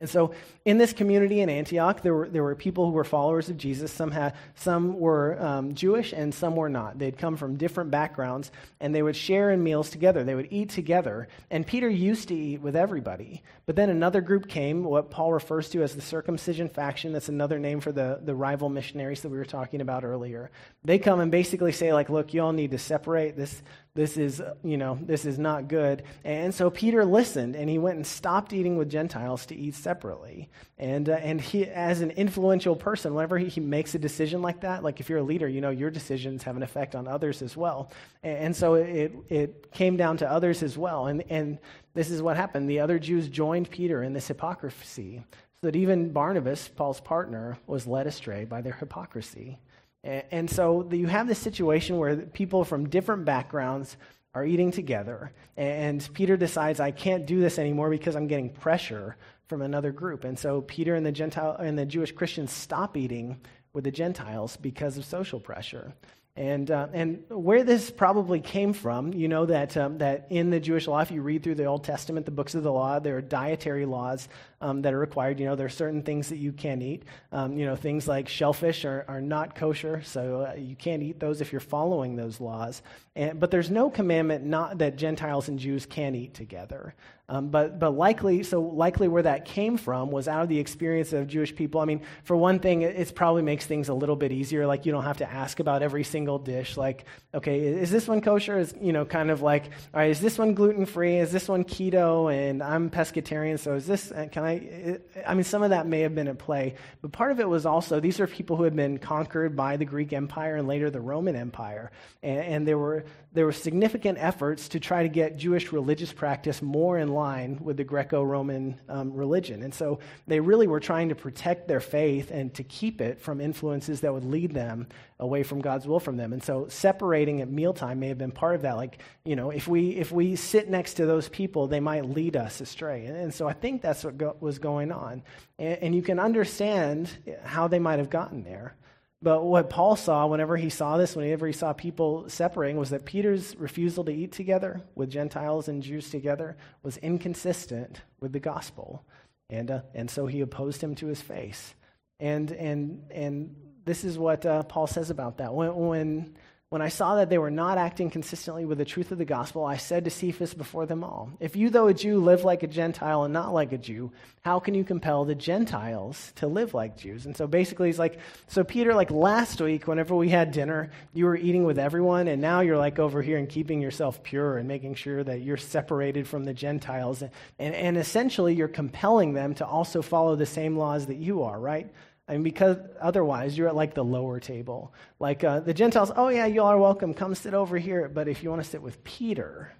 [0.00, 0.32] And so,
[0.64, 3.92] in this community in Antioch, there were, there were people who were followers of Jesus.
[3.92, 6.98] Some, had, some were um, Jewish and some were not.
[6.98, 10.24] They'd come from different backgrounds, and they would share in meals together.
[10.24, 11.28] They would eat together.
[11.50, 13.42] And Peter used to eat with everybody.
[13.66, 17.12] But then another group came, what Paul refers to as the circumcision faction.
[17.12, 20.50] That's another name for the, the rival missionaries that we were talking about earlier.
[20.82, 23.36] They come and basically say, like, look, you all need to separate.
[23.36, 23.62] This,
[23.94, 26.04] this is, you know, this is not good.
[26.24, 30.48] And so Peter listened and he went and stopped eating with Gentiles to eat separately.
[30.78, 34.60] And, uh, and he, as an influential person, whenever he, he, makes a decision like
[34.60, 37.42] that, like if you're a leader, you know, your decisions have an effect on others
[37.42, 37.90] as well.
[38.22, 41.08] And, and so it, it came down to others as well.
[41.08, 41.58] And, and
[41.94, 42.70] this is what happened.
[42.70, 45.24] The other Jews joined Peter in this hypocrisy
[45.60, 49.58] so that even Barnabas, Paul's partner, was led astray by their hypocrisy.
[50.02, 53.96] And so you have this situation where people from different backgrounds
[54.34, 59.16] are eating together, and Peter decides, I can't do this anymore because I'm getting pressure
[59.48, 60.24] from another group.
[60.24, 63.40] And so Peter and the Gentile and the Jewish Christians stop eating
[63.72, 65.92] with the Gentiles because of social pressure.
[66.36, 70.60] And, uh, and where this probably came from, you know that, um, that in the
[70.60, 73.16] Jewish law, if you read through the Old Testament, the books of the law, there
[73.16, 74.28] are dietary laws
[74.60, 75.40] um, that are required.
[75.40, 77.02] You know, there are certain things that you can't eat.
[77.32, 81.18] Um, you know, things like shellfish are, are not kosher, so uh, you can't eat
[81.18, 82.80] those if you're following those laws.
[83.16, 86.94] And, but there's no commandment not that Gentiles and Jews can eat together.
[87.30, 91.12] Um, but, but likely, so likely where that came from was out of the experience
[91.12, 91.80] of Jewish people.
[91.80, 94.66] I mean, for one thing, it, it probably makes things a little bit easier.
[94.66, 96.76] Like you don't have to ask about every single dish.
[96.76, 98.58] Like, okay, is this one kosher?
[98.58, 101.18] Is you know, kind of like, all right, is this one gluten free?
[101.18, 102.34] Is this one keto?
[102.34, 104.10] And I'm pescatarian, so is this?
[104.10, 104.98] Uh, can I?
[105.24, 107.64] I mean, some of that may have been at play, but part of it was
[107.64, 111.00] also these are people who had been conquered by the Greek Empire and later the
[111.00, 111.92] Roman Empire,
[112.24, 116.60] and, and there were there were significant efforts to try to get Jewish religious practice
[116.60, 119.62] more in line with the Greco Roman um, religion.
[119.62, 123.40] And so they really were trying to protect their faith and to keep it from
[123.40, 124.88] influences that would lead them
[125.20, 126.32] away from God's will from them.
[126.32, 128.76] And so separating at mealtime may have been part of that.
[128.76, 132.36] Like, you know, if we, if we sit next to those people, they might lead
[132.36, 133.06] us astray.
[133.06, 135.22] And, and so I think that's what go, was going on.
[135.58, 137.10] And, and you can understand
[137.44, 138.74] how they might have gotten there.
[139.22, 143.04] But what Paul saw whenever he saw this, whenever he saw people separating, was that
[143.04, 149.04] Peter's refusal to eat together with Gentiles and Jews together was inconsistent with the gospel.
[149.50, 151.74] And, uh, and so he opposed him to his face.
[152.18, 153.54] And, and, and
[153.84, 155.52] this is what uh, Paul says about that.
[155.52, 156.36] When, when
[156.70, 159.64] when I saw that they were not acting consistently with the truth of the gospel,
[159.64, 162.68] I said to Cephas before them all, If you, though a Jew, live like a
[162.68, 166.96] Gentile and not like a Jew, how can you compel the Gentiles to live like
[166.96, 167.26] Jews?
[167.26, 171.24] And so basically, he's like, So, Peter, like last week, whenever we had dinner, you
[171.24, 174.68] were eating with everyone, and now you're like over here and keeping yourself pure and
[174.68, 177.20] making sure that you're separated from the Gentiles.
[177.20, 181.42] And, and, and essentially, you're compelling them to also follow the same laws that you
[181.42, 181.92] are, right?
[182.30, 184.94] I mean, because otherwise you're at like the lower table.
[185.18, 187.12] Like uh, the Gentiles, oh yeah, you all are welcome.
[187.12, 188.08] Come sit over here.
[188.08, 189.72] But if you want to sit with Peter,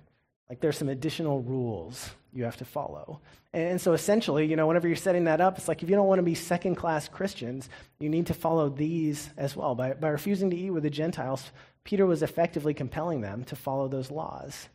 [0.48, 3.20] like there's some additional rules you have to follow.
[3.52, 6.08] And so essentially, you know, whenever you're setting that up, it's like if you don't
[6.08, 7.68] want to be second class Christians,
[8.00, 9.76] you need to follow these as well.
[9.76, 11.52] By, by refusing to eat with the Gentiles,
[11.84, 14.68] Peter was effectively compelling them to follow those laws.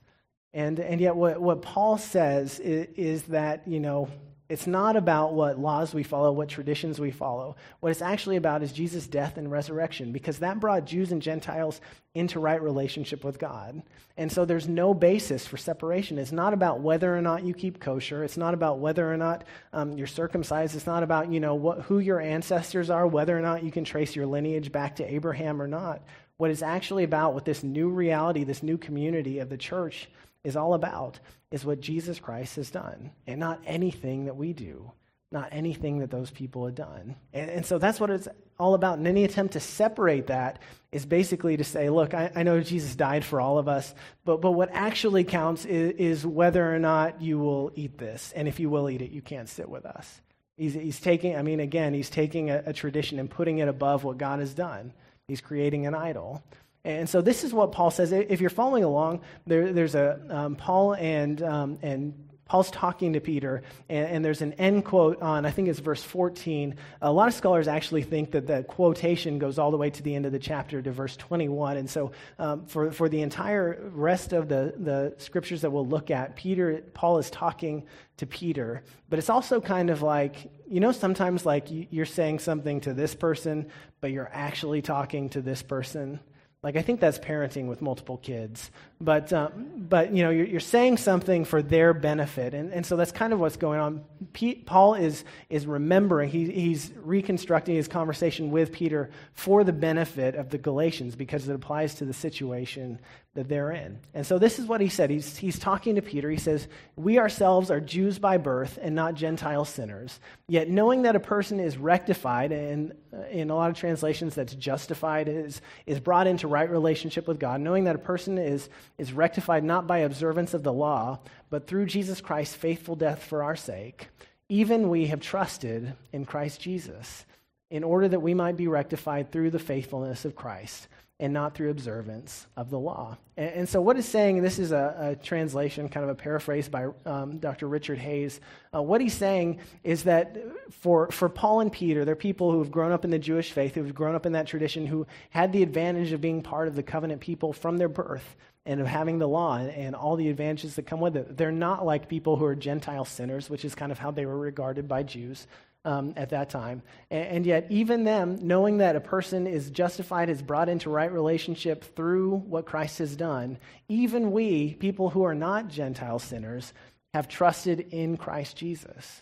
[0.53, 4.07] And, and yet, what, what Paul says is, is that, you know,
[4.47, 7.55] it's not about what laws we follow, what traditions we follow.
[7.79, 11.81] What it's actually about is Jesus' death and resurrection, because that brought Jews and Gentiles
[12.13, 13.81] into right relationship with God.
[14.17, 16.19] And so there's no basis for separation.
[16.19, 18.23] It's not about whether or not you keep kosher.
[18.23, 20.75] It's not about whether or not um, you're circumcised.
[20.75, 23.83] It's not about you know what, who your ancestors are, whether or not you can
[23.83, 26.03] trace your lineage back to Abraham or not.
[26.37, 30.09] What it's actually about with this new reality, this new community of the church,
[30.45, 31.19] is all about
[31.51, 34.91] is what Jesus Christ has done, and not anything that we do,
[35.31, 37.15] not anything that those people had done.
[37.33, 38.27] And, and so that's what it's
[38.57, 38.97] all about.
[38.97, 40.59] And any attempt to separate that
[40.91, 44.39] is basically to say, look, I, I know Jesus died for all of us, but,
[44.39, 48.31] but what actually counts is, is, whether or not you will eat this.
[48.35, 50.21] And if you will eat it, you can't sit with us.
[50.57, 54.05] He's, he's taking, I mean, again, he's taking a, a tradition and putting it above
[54.05, 54.93] what God has done.
[55.27, 56.43] He's creating an idol.
[56.85, 58.11] And so this is what Paul says.
[58.11, 62.13] If you're following along, there, there's a um, Paul and um, and
[62.47, 66.03] Paul's talking to Peter, and, and, there's an end quote on, I think it's verse
[66.03, 66.75] 14.
[67.01, 70.13] A lot of scholars actually think that the quotation goes all the way to the
[70.13, 71.77] end of the chapter to verse 21.
[71.77, 76.11] And so, um, for, for the entire rest of the, the scriptures that we'll look
[76.11, 77.83] at, Peter, Paul is talking
[78.17, 78.83] to Peter.
[79.09, 83.15] But it's also kind of like, you know, sometimes like you're saying something to this
[83.15, 83.69] person,
[84.01, 86.19] but you're actually talking to this person.
[86.65, 88.71] Like, I think that's parenting with multiple kids.
[89.01, 92.53] But, um, but you know, you're, you're, saying something for their benefit.
[92.53, 94.05] And, and so that's kind of what's going on.
[94.31, 100.35] Pete, Paul is, is remembering, he, he's reconstructing his conversation with Peter for the benefit
[100.35, 102.99] of the Galatians because it applies to the situation
[103.35, 103.99] that they're in.
[104.13, 105.09] And so this is what he said.
[105.09, 106.31] He's, he's talking to Peter.
[106.31, 110.19] He says, We ourselves are Jews by birth and not Gentile sinners.
[110.47, 114.55] Yet knowing that a person is rectified, and uh, in a lot of translations that's
[114.55, 119.13] justified, is, is brought into right relationship with God, knowing that a person is, is
[119.13, 123.55] rectified not by observance of the law, but through Jesus Christ's faithful death for our
[123.55, 124.07] sake,
[124.49, 127.25] even we have trusted in Christ Jesus
[127.69, 130.87] in order that we might be rectified through the faithfulness of Christ
[131.19, 133.17] and not through observance of the law.
[133.37, 136.67] And, and so, what is saying, this is a, a, translation, kind of a paraphrase
[136.67, 137.67] by um, Dr.
[137.67, 138.41] Richard Hays.
[138.73, 140.37] Uh, what he's saying is that
[140.71, 143.75] for, for Paul and Peter, they're people who have grown up in the Jewish faith,
[143.75, 146.83] who've grown up in that tradition, who had the advantage of being part of the
[146.83, 150.75] covenant people from their birth and of having the law and, and all the advantages
[150.75, 151.37] that come with it.
[151.37, 154.37] They're not like people who are Gentile sinners, which is kind of how they were
[154.37, 155.47] regarded by Jews
[155.85, 156.81] um, at that time.
[157.11, 161.11] And, and, yet, even them, knowing that a person is justified, is brought into right
[161.11, 166.73] relationship through what Christ has done, even we, people who are not Gentile sinners,
[167.13, 169.21] have trusted in Christ Jesus.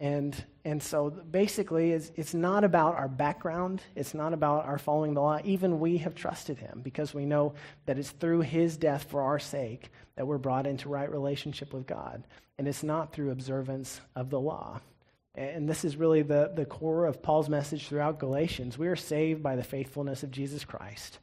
[0.00, 0.34] And,
[0.64, 3.82] and so basically, it's, it's not about our background.
[3.94, 5.40] It's not about our following the law.
[5.44, 7.52] Even we have trusted him because we know
[7.84, 11.86] that it's through his death for our sake that we're brought into right relationship with
[11.86, 12.26] God.
[12.58, 14.80] And it's not through observance of the law.
[15.34, 18.78] And this is really the, the core of Paul's message throughout Galatians.
[18.78, 21.18] We are saved by the faithfulness of Jesus Christ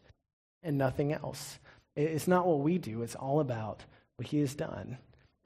[0.64, 1.60] and nothing else.
[1.96, 3.84] It's not what we do, it's all about
[4.18, 4.98] what he has done.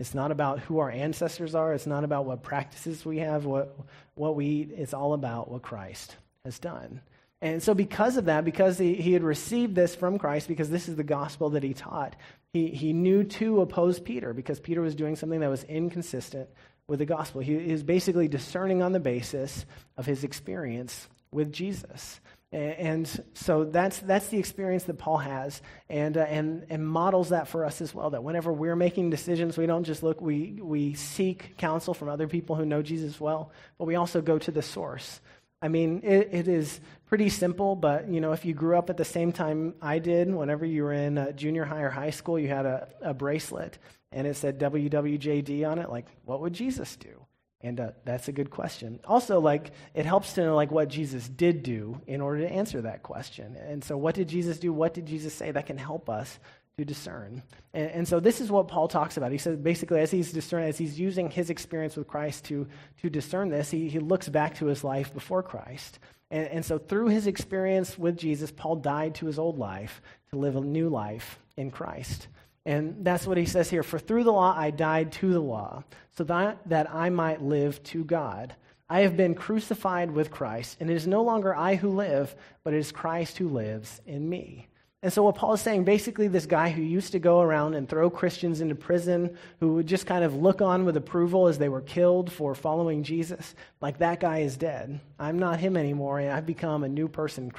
[0.02, 3.78] It's not about who our ancestors are, it's not about what practices we have, what,
[4.16, 4.72] what we eat.
[4.76, 7.02] It's all about what Christ has done.
[7.40, 10.90] And so, because of that, because he, he had received this from Christ, because this
[10.90, 12.16] is the gospel that he taught,
[12.52, 16.50] he, he knew to oppose Peter because Peter was doing something that was inconsistent
[16.88, 17.40] with the gospel.
[17.40, 22.20] He is basically discerning on the basis of his experience with Jesus.
[22.52, 27.48] And so that's, that's the experience that Paul has and, uh, and, and models that
[27.48, 28.10] for us as well.
[28.10, 32.28] That whenever we're making decisions, we don't just look, we, we seek counsel from other
[32.28, 35.22] people who know Jesus well, but we also go to the source
[35.62, 38.98] I mean, it, it is pretty simple, but you know, if you grew up at
[38.98, 42.40] the same time I did, whenever you were in uh, junior high or high school,
[42.40, 43.78] you had a, a bracelet
[44.12, 45.90] and it said WWJD on it.
[45.90, 47.21] Like, what would Jesus do?
[47.64, 49.00] And uh, that's a good question.
[49.06, 52.82] Also, like, it helps to know like what Jesus did do in order to answer
[52.82, 53.56] that question.
[53.56, 54.74] And so, what did Jesus do?
[54.74, 55.52] What did Jesus say?
[55.52, 56.40] That can help us
[56.78, 57.44] to discern.
[57.74, 59.32] And, and, so this is what Paul talks about.
[59.32, 62.68] He says basically, as he's discerning, as he's using his experience with Christ to,
[63.02, 66.00] to discern this, he, he looks back to his life before Christ.
[66.30, 70.38] And, and so through his experience with Jesus, Paul died to his old life to
[70.38, 72.28] live a new life in Christ.
[72.66, 73.84] And that's what he says here.
[73.84, 77.82] For through the law I died to the law, so that, that I might live
[77.84, 78.56] to God.
[78.90, 82.74] I have been crucified with Christ, and it is no longer I who live, but
[82.74, 84.68] it is Christ who lives in me.
[85.04, 87.90] And so, what Paul is saying basically, this guy who used to go around and
[87.90, 91.70] throw Christians into prison, who would just kind of look on with approval as they
[91.70, 95.00] were killed for following Jesus, like that guy is dead.
[95.18, 97.52] I'm not him anymore, and I've become a new person.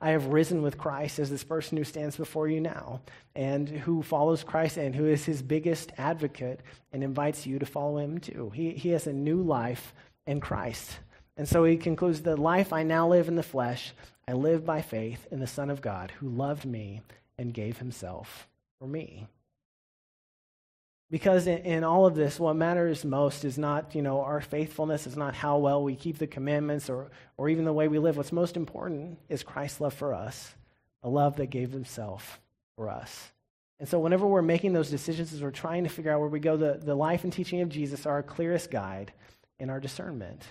[0.00, 3.00] I have risen with Christ as this person who stands before you now,
[3.34, 6.60] and who follows Christ and who is his biggest advocate
[6.92, 8.50] and invites you to follow him too.
[8.54, 9.94] He, he has a new life
[10.26, 10.98] in Christ.
[11.38, 13.94] And so he concludes the life I now live in the flesh,
[14.30, 17.00] I live by faith in the Son of God who loved me
[17.36, 18.46] and gave himself
[18.78, 19.26] for me.
[21.10, 25.08] Because in, in, all of this, what matters most is not, you know, our faithfulness,
[25.08, 28.16] is not how well we keep the commandments or, or even the way we live.
[28.16, 30.54] What's most important is Christ's love for us,
[31.02, 32.38] a love that gave himself
[32.76, 33.32] for us.
[33.80, 36.38] And so whenever we're making those decisions, as we're trying to figure out where we
[36.38, 39.12] go, the, the life and teaching of Jesus are our clearest guide
[39.58, 40.44] in our discernment.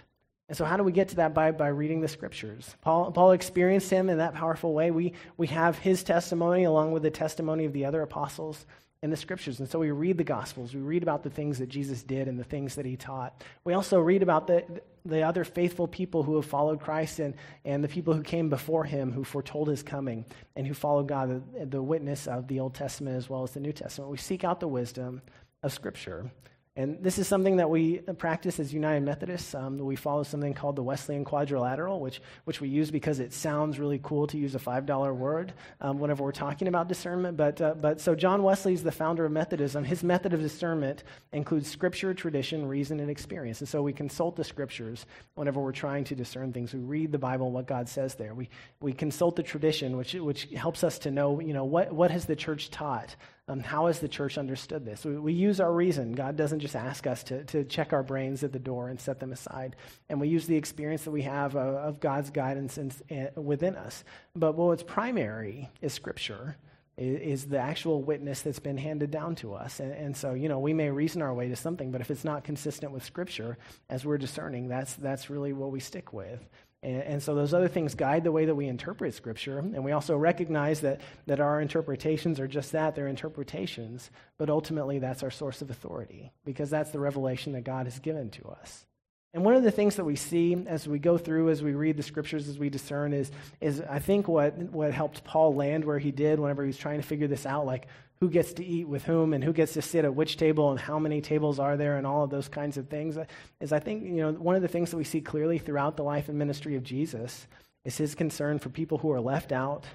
[0.50, 1.36] And so, how do we get to that?
[1.36, 2.76] By, by reading the scriptures.
[2.82, 4.90] Paul, Paul experienced him in that powerful way.
[4.90, 8.66] We, we have his testimony along with the testimony of the other apostles
[9.02, 9.60] in the scriptures.
[9.60, 10.74] And so, we read the gospels.
[10.74, 13.44] We read about the things that Jesus did and the things that he taught.
[13.64, 14.66] We also read about the,
[15.06, 18.86] the other faithful people who have followed Christ and, and the people who came before
[18.86, 22.74] him who foretold his coming and who followed God, the, the witness of the Old
[22.74, 24.10] Testament as well as the New Testament.
[24.10, 25.22] We seek out the wisdom
[25.62, 26.32] of Scripture.
[26.76, 29.54] And this is something that we practice as United Methodists.
[29.54, 33.80] Um, we follow something called the Wesleyan Quadrilateral, which, which we use because it sounds
[33.80, 37.36] really cool to use a $5 word um, whenever we're talking about discernment.
[37.36, 39.84] But, uh, but so John Wesley is the founder of Methodism.
[39.84, 41.04] His method of discernment
[41.34, 43.60] includes scripture, tradition, reason, and experience.
[43.60, 45.06] And so we consult the scriptures
[45.36, 46.74] whenever we're trying to discern things.
[46.74, 48.34] We read the Bible, what God says there.
[48.34, 48.48] We,
[48.80, 52.26] we consult the tradition, which, which helps us to know, you know, what, what has
[52.26, 53.16] the church taught
[53.50, 55.04] um, how has the church understood this?
[55.04, 56.14] We, we, use our reason.
[56.14, 59.20] God doesn't just ask us to, to check our brains at the door and set
[59.20, 59.76] them aside.
[60.08, 63.76] And we use the experience that we have of, of God's guidance in, in, within
[63.76, 64.04] us.
[64.36, 66.58] But what's primary is Scripture,
[66.96, 69.80] is, is, the actual witness that's been handed down to us.
[69.80, 72.24] And, and so, you know, we may reason our way to something, but if it's
[72.24, 73.58] not consistent with Scripture,
[73.90, 76.40] as we're discerning, that's, that's really what we stick with.
[76.82, 79.60] And, and, so those other things guide the way that we interpret Scripture.
[79.60, 84.10] And we also recognize that, that our interpretations are just that they're interpretations.
[84.38, 88.30] But ultimately, that's our source of authority because that's the revelation that God has given
[88.32, 88.86] to us.
[89.34, 91.98] And one of the things that we see as we go through, as we read
[91.98, 96.00] the scriptures, as we discern, is, is I think what, what helped Paul land where
[96.00, 97.88] he did whenever he was trying to figure this out, like
[98.22, 100.80] who gets to eat with whom and who gets to sit at which table and
[100.80, 103.26] how many tables are there and all of those kinds of things uh,
[103.62, 106.04] is I think, you know, one of the things that we see clearly throughout the
[106.04, 107.48] life and ministry of Jesus
[107.86, 109.86] is his concern for people who are left out,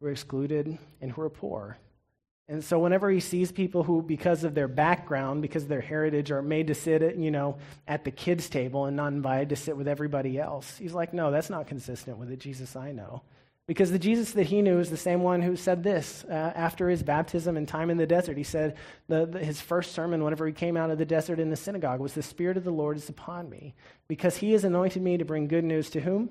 [0.00, 1.76] who are excluded, and who are poor.
[2.48, 6.30] And so whenever he sees people who, because of their background, because of their heritage,
[6.30, 9.56] are made to sit at, you know, at the kids' table and not invited to
[9.56, 13.22] sit with everybody else, he's like, no, that's not consistent with the Jesus I know.
[13.66, 16.88] Because the Jesus that he knew is the same one who said this uh, after
[16.88, 18.36] his baptism and time in the desert.
[18.36, 18.76] He said
[19.08, 21.98] the, the, his first sermon, whenever he came out of the desert in the synagogue,
[21.98, 23.74] was, The Spirit of the Lord is upon me,
[24.06, 26.30] because he has anointed me to bring good news to whom?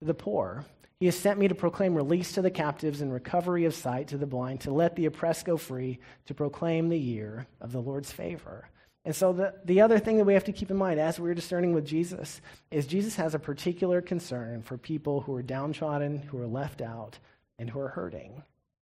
[0.00, 0.64] The poor.
[0.98, 4.18] He has sent me to proclaim release to the captives and recovery of sight to
[4.18, 8.10] the blind, to let the oppressed go free, to proclaim the year of the Lord's
[8.10, 8.68] favor.
[9.04, 11.34] And so, the, the other thing that we have to keep in mind as we're
[11.34, 16.40] discerning with Jesus is Jesus has a particular concern for people who are downtrodden, who
[16.40, 17.18] are left out,
[17.58, 18.42] and who are hurting.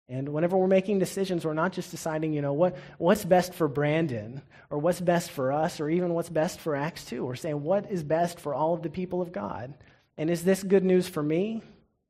[0.10, 3.67] And whenever we're making decisions, we're not just deciding, you know, what, what's best for
[3.67, 7.26] Brandon, or what's best for us, or even what's best for Acts 2.
[7.26, 9.73] We're saying, what is best for all of the people of God?
[10.17, 11.63] And is this good news for me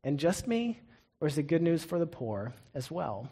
[0.04, 0.80] and just me,
[1.22, 3.30] or is it good news for the poor as well?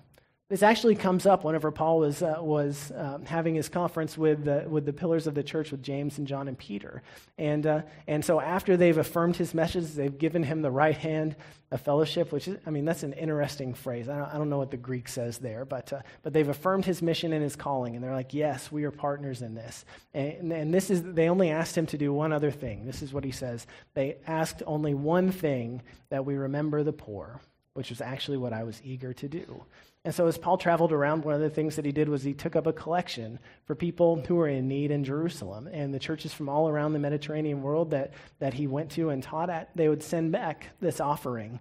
[0.52, 4.66] This actually comes up whenever Paul was, uh, was um, having his conference with the,
[4.68, 7.04] with the pillars of the church with James and John and Peter.
[7.38, 11.38] And, uh, and so after they've affirmed his message, they've given him the right hand
[11.72, 14.10] of fellowship, which is, I mean, that's an interesting phrase.
[14.10, 16.84] I don't, I don't know what the Greek says there, but, uh, but they've affirmed
[16.84, 17.96] his mission and his calling.
[17.96, 19.86] And they're like, yes, we are partners in this.
[20.14, 22.86] And, and this is, they only asked him to do one other thing.
[22.86, 23.68] This is what he says.
[23.94, 27.40] They asked only one thing that we remember the poor,
[27.74, 29.64] which was actually what I was eager to do.
[30.04, 32.34] And so, as Paul traveled around, one of the things that he did was he
[32.34, 35.68] took up a collection for people who were in need in Jerusalem.
[35.68, 39.22] And the churches from all around the Mediterranean world that, that he went to and
[39.22, 41.60] taught at, they would send back this offering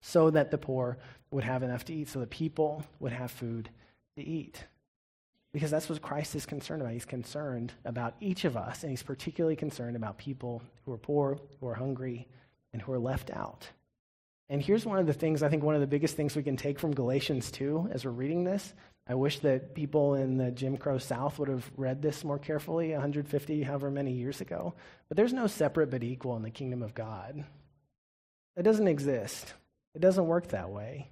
[0.00, 0.98] so that the poor
[1.30, 3.68] would have enough to eat, so the people would have food
[4.16, 4.64] to eat.
[5.52, 6.92] Because that's what Christ is concerned about.
[6.92, 11.38] He's concerned about each of us, and he's particularly concerned about people who are poor,
[11.60, 12.26] who are hungry,
[12.72, 13.68] and who are left out.
[14.50, 16.56] And here's one of the things, I think one of the biggest things we can
[16.56, 18.72] take from Galatians 2 as we're reading this.
[19.06, 22.92] I wish that people in the Jim Crow South would have read this more carefully
[22.92, 24.74] 150, however many years ago.
[25.08, 27.44] But there's no separate but equal in the kingdom of God.
[28.56, 29.52] It doesn't exist,
[29.94, 31.08] it doesn't work that way.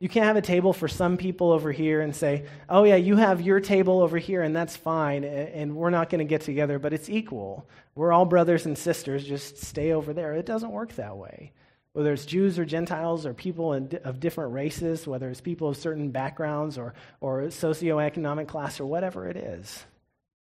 [0.00, 3.16] You can't have a table for some people over here and say, oh, yeah, you
[3.16, 6.78] have your table over here, and that's fine, and we're not going to get together,
[6.78, 7.68] but it's equal.
[7.94, 10.32] We're all brothers and sisters, just stay over there.
[10.32, 11.52] It doesn't work that way
[12.00, 15.76] whether it's Jews or Gentiles or people in, of different races, whether it's people of
[15.76, 19.84] certain backgrounds or, or socioeconomic class or whatever it is.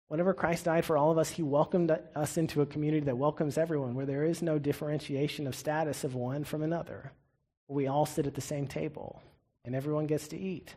[0.07, 3.59] Whenever Christ died for all of us, he welcomed us into a community that welcomes
[3.59, 7.11] everyone, where there is no differentiation of status of one from another.
[7.67, 9.21] We all sit at the same table,
[9.63, 10.73] and everyone gets to eat.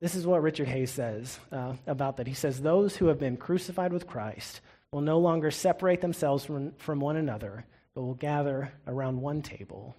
[0.00, 2.28] This is what Richard Hays says uh, about that.
[2.28, 4.60] He says, Those who have been crucified with Christ
[4.92, 7.64] will no longer separate themselves from, from one another
[7.94, 9.94] but we'll gather around one table.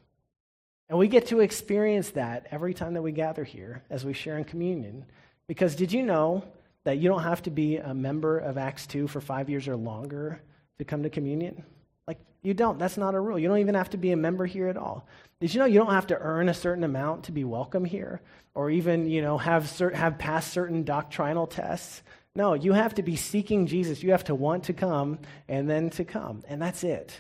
[0.90, 4.38] And we get to experience that every time that we gather here as we share
[4.38, 5.06] in communion.
[5.48, 6.44] Because did you know
[6.84, 9.76] that you don't have to be a member of Acts 2 for five years or
[9.76, 10.42] longer
[10.78, 11.64] to come to communion?
[12.08, 12.78] Like, you don't.
[12.78, 13.40] That's not a rule.
[13.40, 15.08] You don't even have to be a member here at all.
[15.40, 18.22] Did you know you don't have to earn a certain amount to be welcome here
[18.54, 22.04] or even, you know, have, cert- have passed certain doctrinal tests?
[22.36, 24.04] No, you have to be seeking Jesus.
[24.04, 26.44] You have to want to come and then to come.
[26.48, 27.20] And that's it.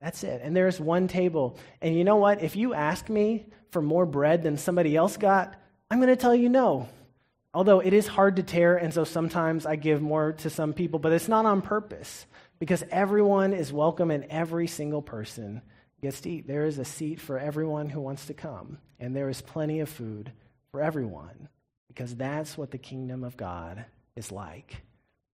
[0.00, 0.40] That's it.
[0.42, 1.58] And there's one table.
[1.80, 2.42] And you know what?
[2.42, 5.56] If you ask me for more bread than somebody else got,
[5.90, 6.88] I'm going to tell you no.
[7.54, 10.98] Although it is hard to tear, and so sometimes I give more to some people,
[10.98, 12.26] but it's not on purpose
[12.58, 15.62] because everyone is welcome and every single person
[16.02, 16.46] gets to eat.
[16.46, 19.88] There is a seat for everyone who wants to come, and there is plenty of
[19.88, 20.32] food
[20.70, 21.48] for everyone
[21.88, 23.84] because that's what the kingdom of God
[24.16, 24.82] is like.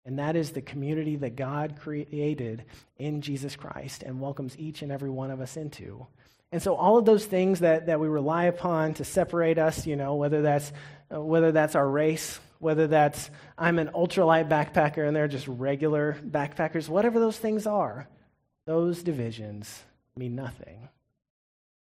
[0.07, 2.65] And that is the community that God created
[2.99, 6.07] in Jesus Christ and welcomes each and every one of us into.
[6.53, 9.97] And so all of those things that, that we rely upon to separate us, you
[9.97, 10.73] know, whether that's,
[11.13, 16.17] uh, whether that's our race, whether that's I'm an ultralight backpacker and they're just regular
[16.25, 18.07] backpackers, whatever those things are,
[18.67, 19.83] those divisions
[20.17, 20.89] mean nothing.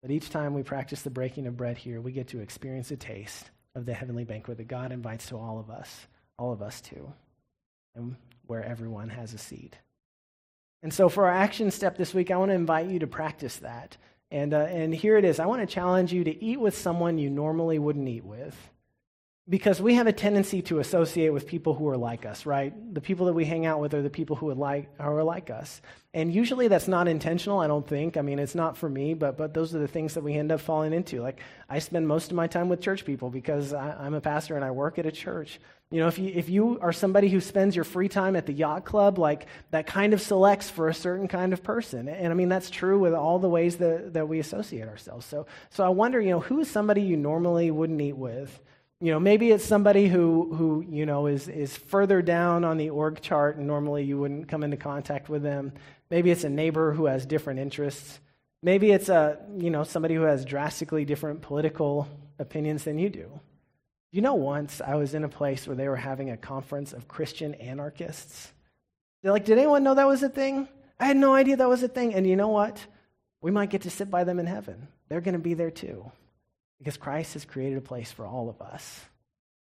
[0.02, 2.98] But each time we practice the breaking of bread here, we get to experience a
[2.98, 6.08] taste of the heavenly banquet that God invites to all of us,
[6.38, 7.14] all of us to
[7.96, 8.16] and
[8.48, 9.78] where everyone has a seat.
[10.84, 13.58] And so, for our action step this week, I want to invite you to practice
[13.58, 13.98] that.
[14.32, 15.40] And, uh, and here it is.
[15.40, 18.56] I want to challenge you to eat with someone you normally wouldn't eat with.
[19.50, 22.74] Because we have a tendency to associate with people who are like us, right?
[22.94, 25.82] The people that we hang out with are the people who, like, are like us.
[26.14, 28.16] And usually that's not intentional, I don't think.
[28.16, 30.52] I mean, it's not for me, but, but those are the things that we end
[30.52, 31.22] up falling into.
[31.22, 34.56] Like, I spend most of my time with church people because I, I'm a pastor
[34.56, 35.60] and I work at a church.
[35.92, 38.54] You know, if you, if you are somebody who spends your free time at the
[38.54, 42.08] yacht club, like that kind of selects for a certain kind of person.
[42.08, 45.26] And I mean, that's true with all the ways that, that we associate ourselves.
[45.26, 48.58] So, so I wonder, you know, who is somebody you normally wouldn't eat with?
[49.02, 52.90] You know, maybe it's somebody who, who you know, is, is further down on the
[52.90, 55.74] org chart and normally you wouldn't come into contact with them.
[56.10, 58.22] Maybe it's a neighbor who has different interests.
[58.64, 62.08] Maybe it's a, you know, somebody who has drastically different political
[62.40, 63.42] opinions than you do.
[64.12, 67.08] You know, once I was in a place where they were having a conference of
[67.08, 68.52] Christian anarchists.
[69.22, 70.68] They're like, did anyone know that was a thing?
[71.00, 72.14] I had no idea that was a thing.
[72.14, 72.86] And you know what?
[73.42, 74.90] We might get to sit by them in heaven.
[75.08, 76.12] They're going to be there too.
[76.78, 79.00] Because Christ has created a place for all of us.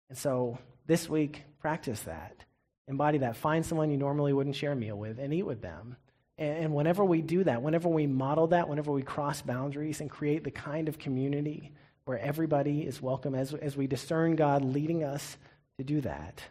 [0.09, 2.45] And so this week, practice that.
[2.87, 3.35] Embody that.
[3.35, 5.97] Find someone you normally wouldn't share a meal with and eat with them.
[6.37, 10.43] And whenever we do that, whenever we model that, whenever we cross boundaries and create
[10.43, 11.73] the kind of community
[12.07, 13.35] where everybody is welcome.
[13.35, 15.35] As, as we discern God leading us
[15.77, 16.41] to do that,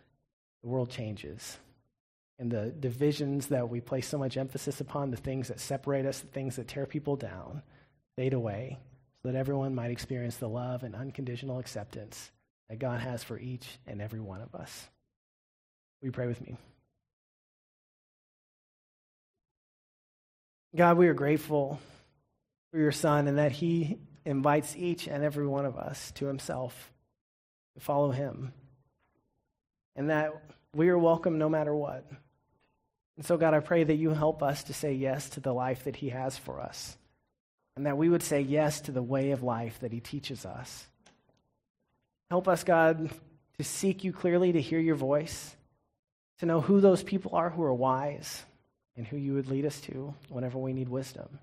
[0.63, 1.57] the world changes.
[2.39, 6.21] And the divisions that we place so much emphasis upon, the things that separate us,
[6.21, 7.63] the things that tear people down,
[8.19, 8.79] fade away
[9.23, 12.31] so that everyone might experience the love and unconditional acceptance
[12.69, 14.89] that God has for each and every one of us.
[16.03, 16.59] We pray with me?
[20.77, 21.81] God, we are grateful
[22.71, 23.97] for your Son and that he
[24.27, 26.93] invites each and every one of us to himself
[27.75, 28.53] to follow him.
[29.95, 30.33] And that
[30.75, 32.05] we are welcome no matter what.
[33.17, 35.85] And so, God, I pray that you help us to say yes to the life
[35.85, 36.99] that he has for us.
[37.77, 40.87] And that we would say yes to the way of life that he teaches us.
[42.31, 43.11] Help us, God,
[43.59, 45.55] to seek you clearly, to hear your voice,
[46.41, 48.45] to know who those people are who are wise
[48.97, 51.39] and who you would lead us to whenever we need wisdom.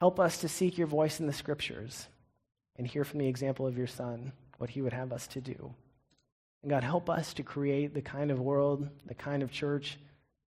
[0.00, 2.06] Help us to seek your voice in the scriptures
[2.76, 5.74] and hear from the example of your Son what he would have us to do.
[6.62, 9.98] And God, help us to create the kind of world, the kind of church,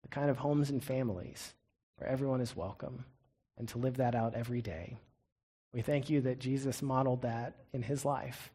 [0.04, 1.54] the kind of homes and families
[1.98, 3.06] where everyone is welcome
[3.58, 4.98] and to live that out every day.
[5.74, 8.52] We thank you that Jesus modeled that in his life,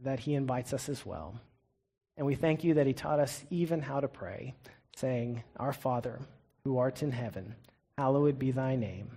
[0.00, 1.40] that he invites us as well.
[2.16, 4.54] And we thank you that he taught us even how to pray,
[4.96, 6.20] saying, Our Father,
[6.64, 7.54] who art in heaven,
[7.98, 9.16] hallowed be thy name.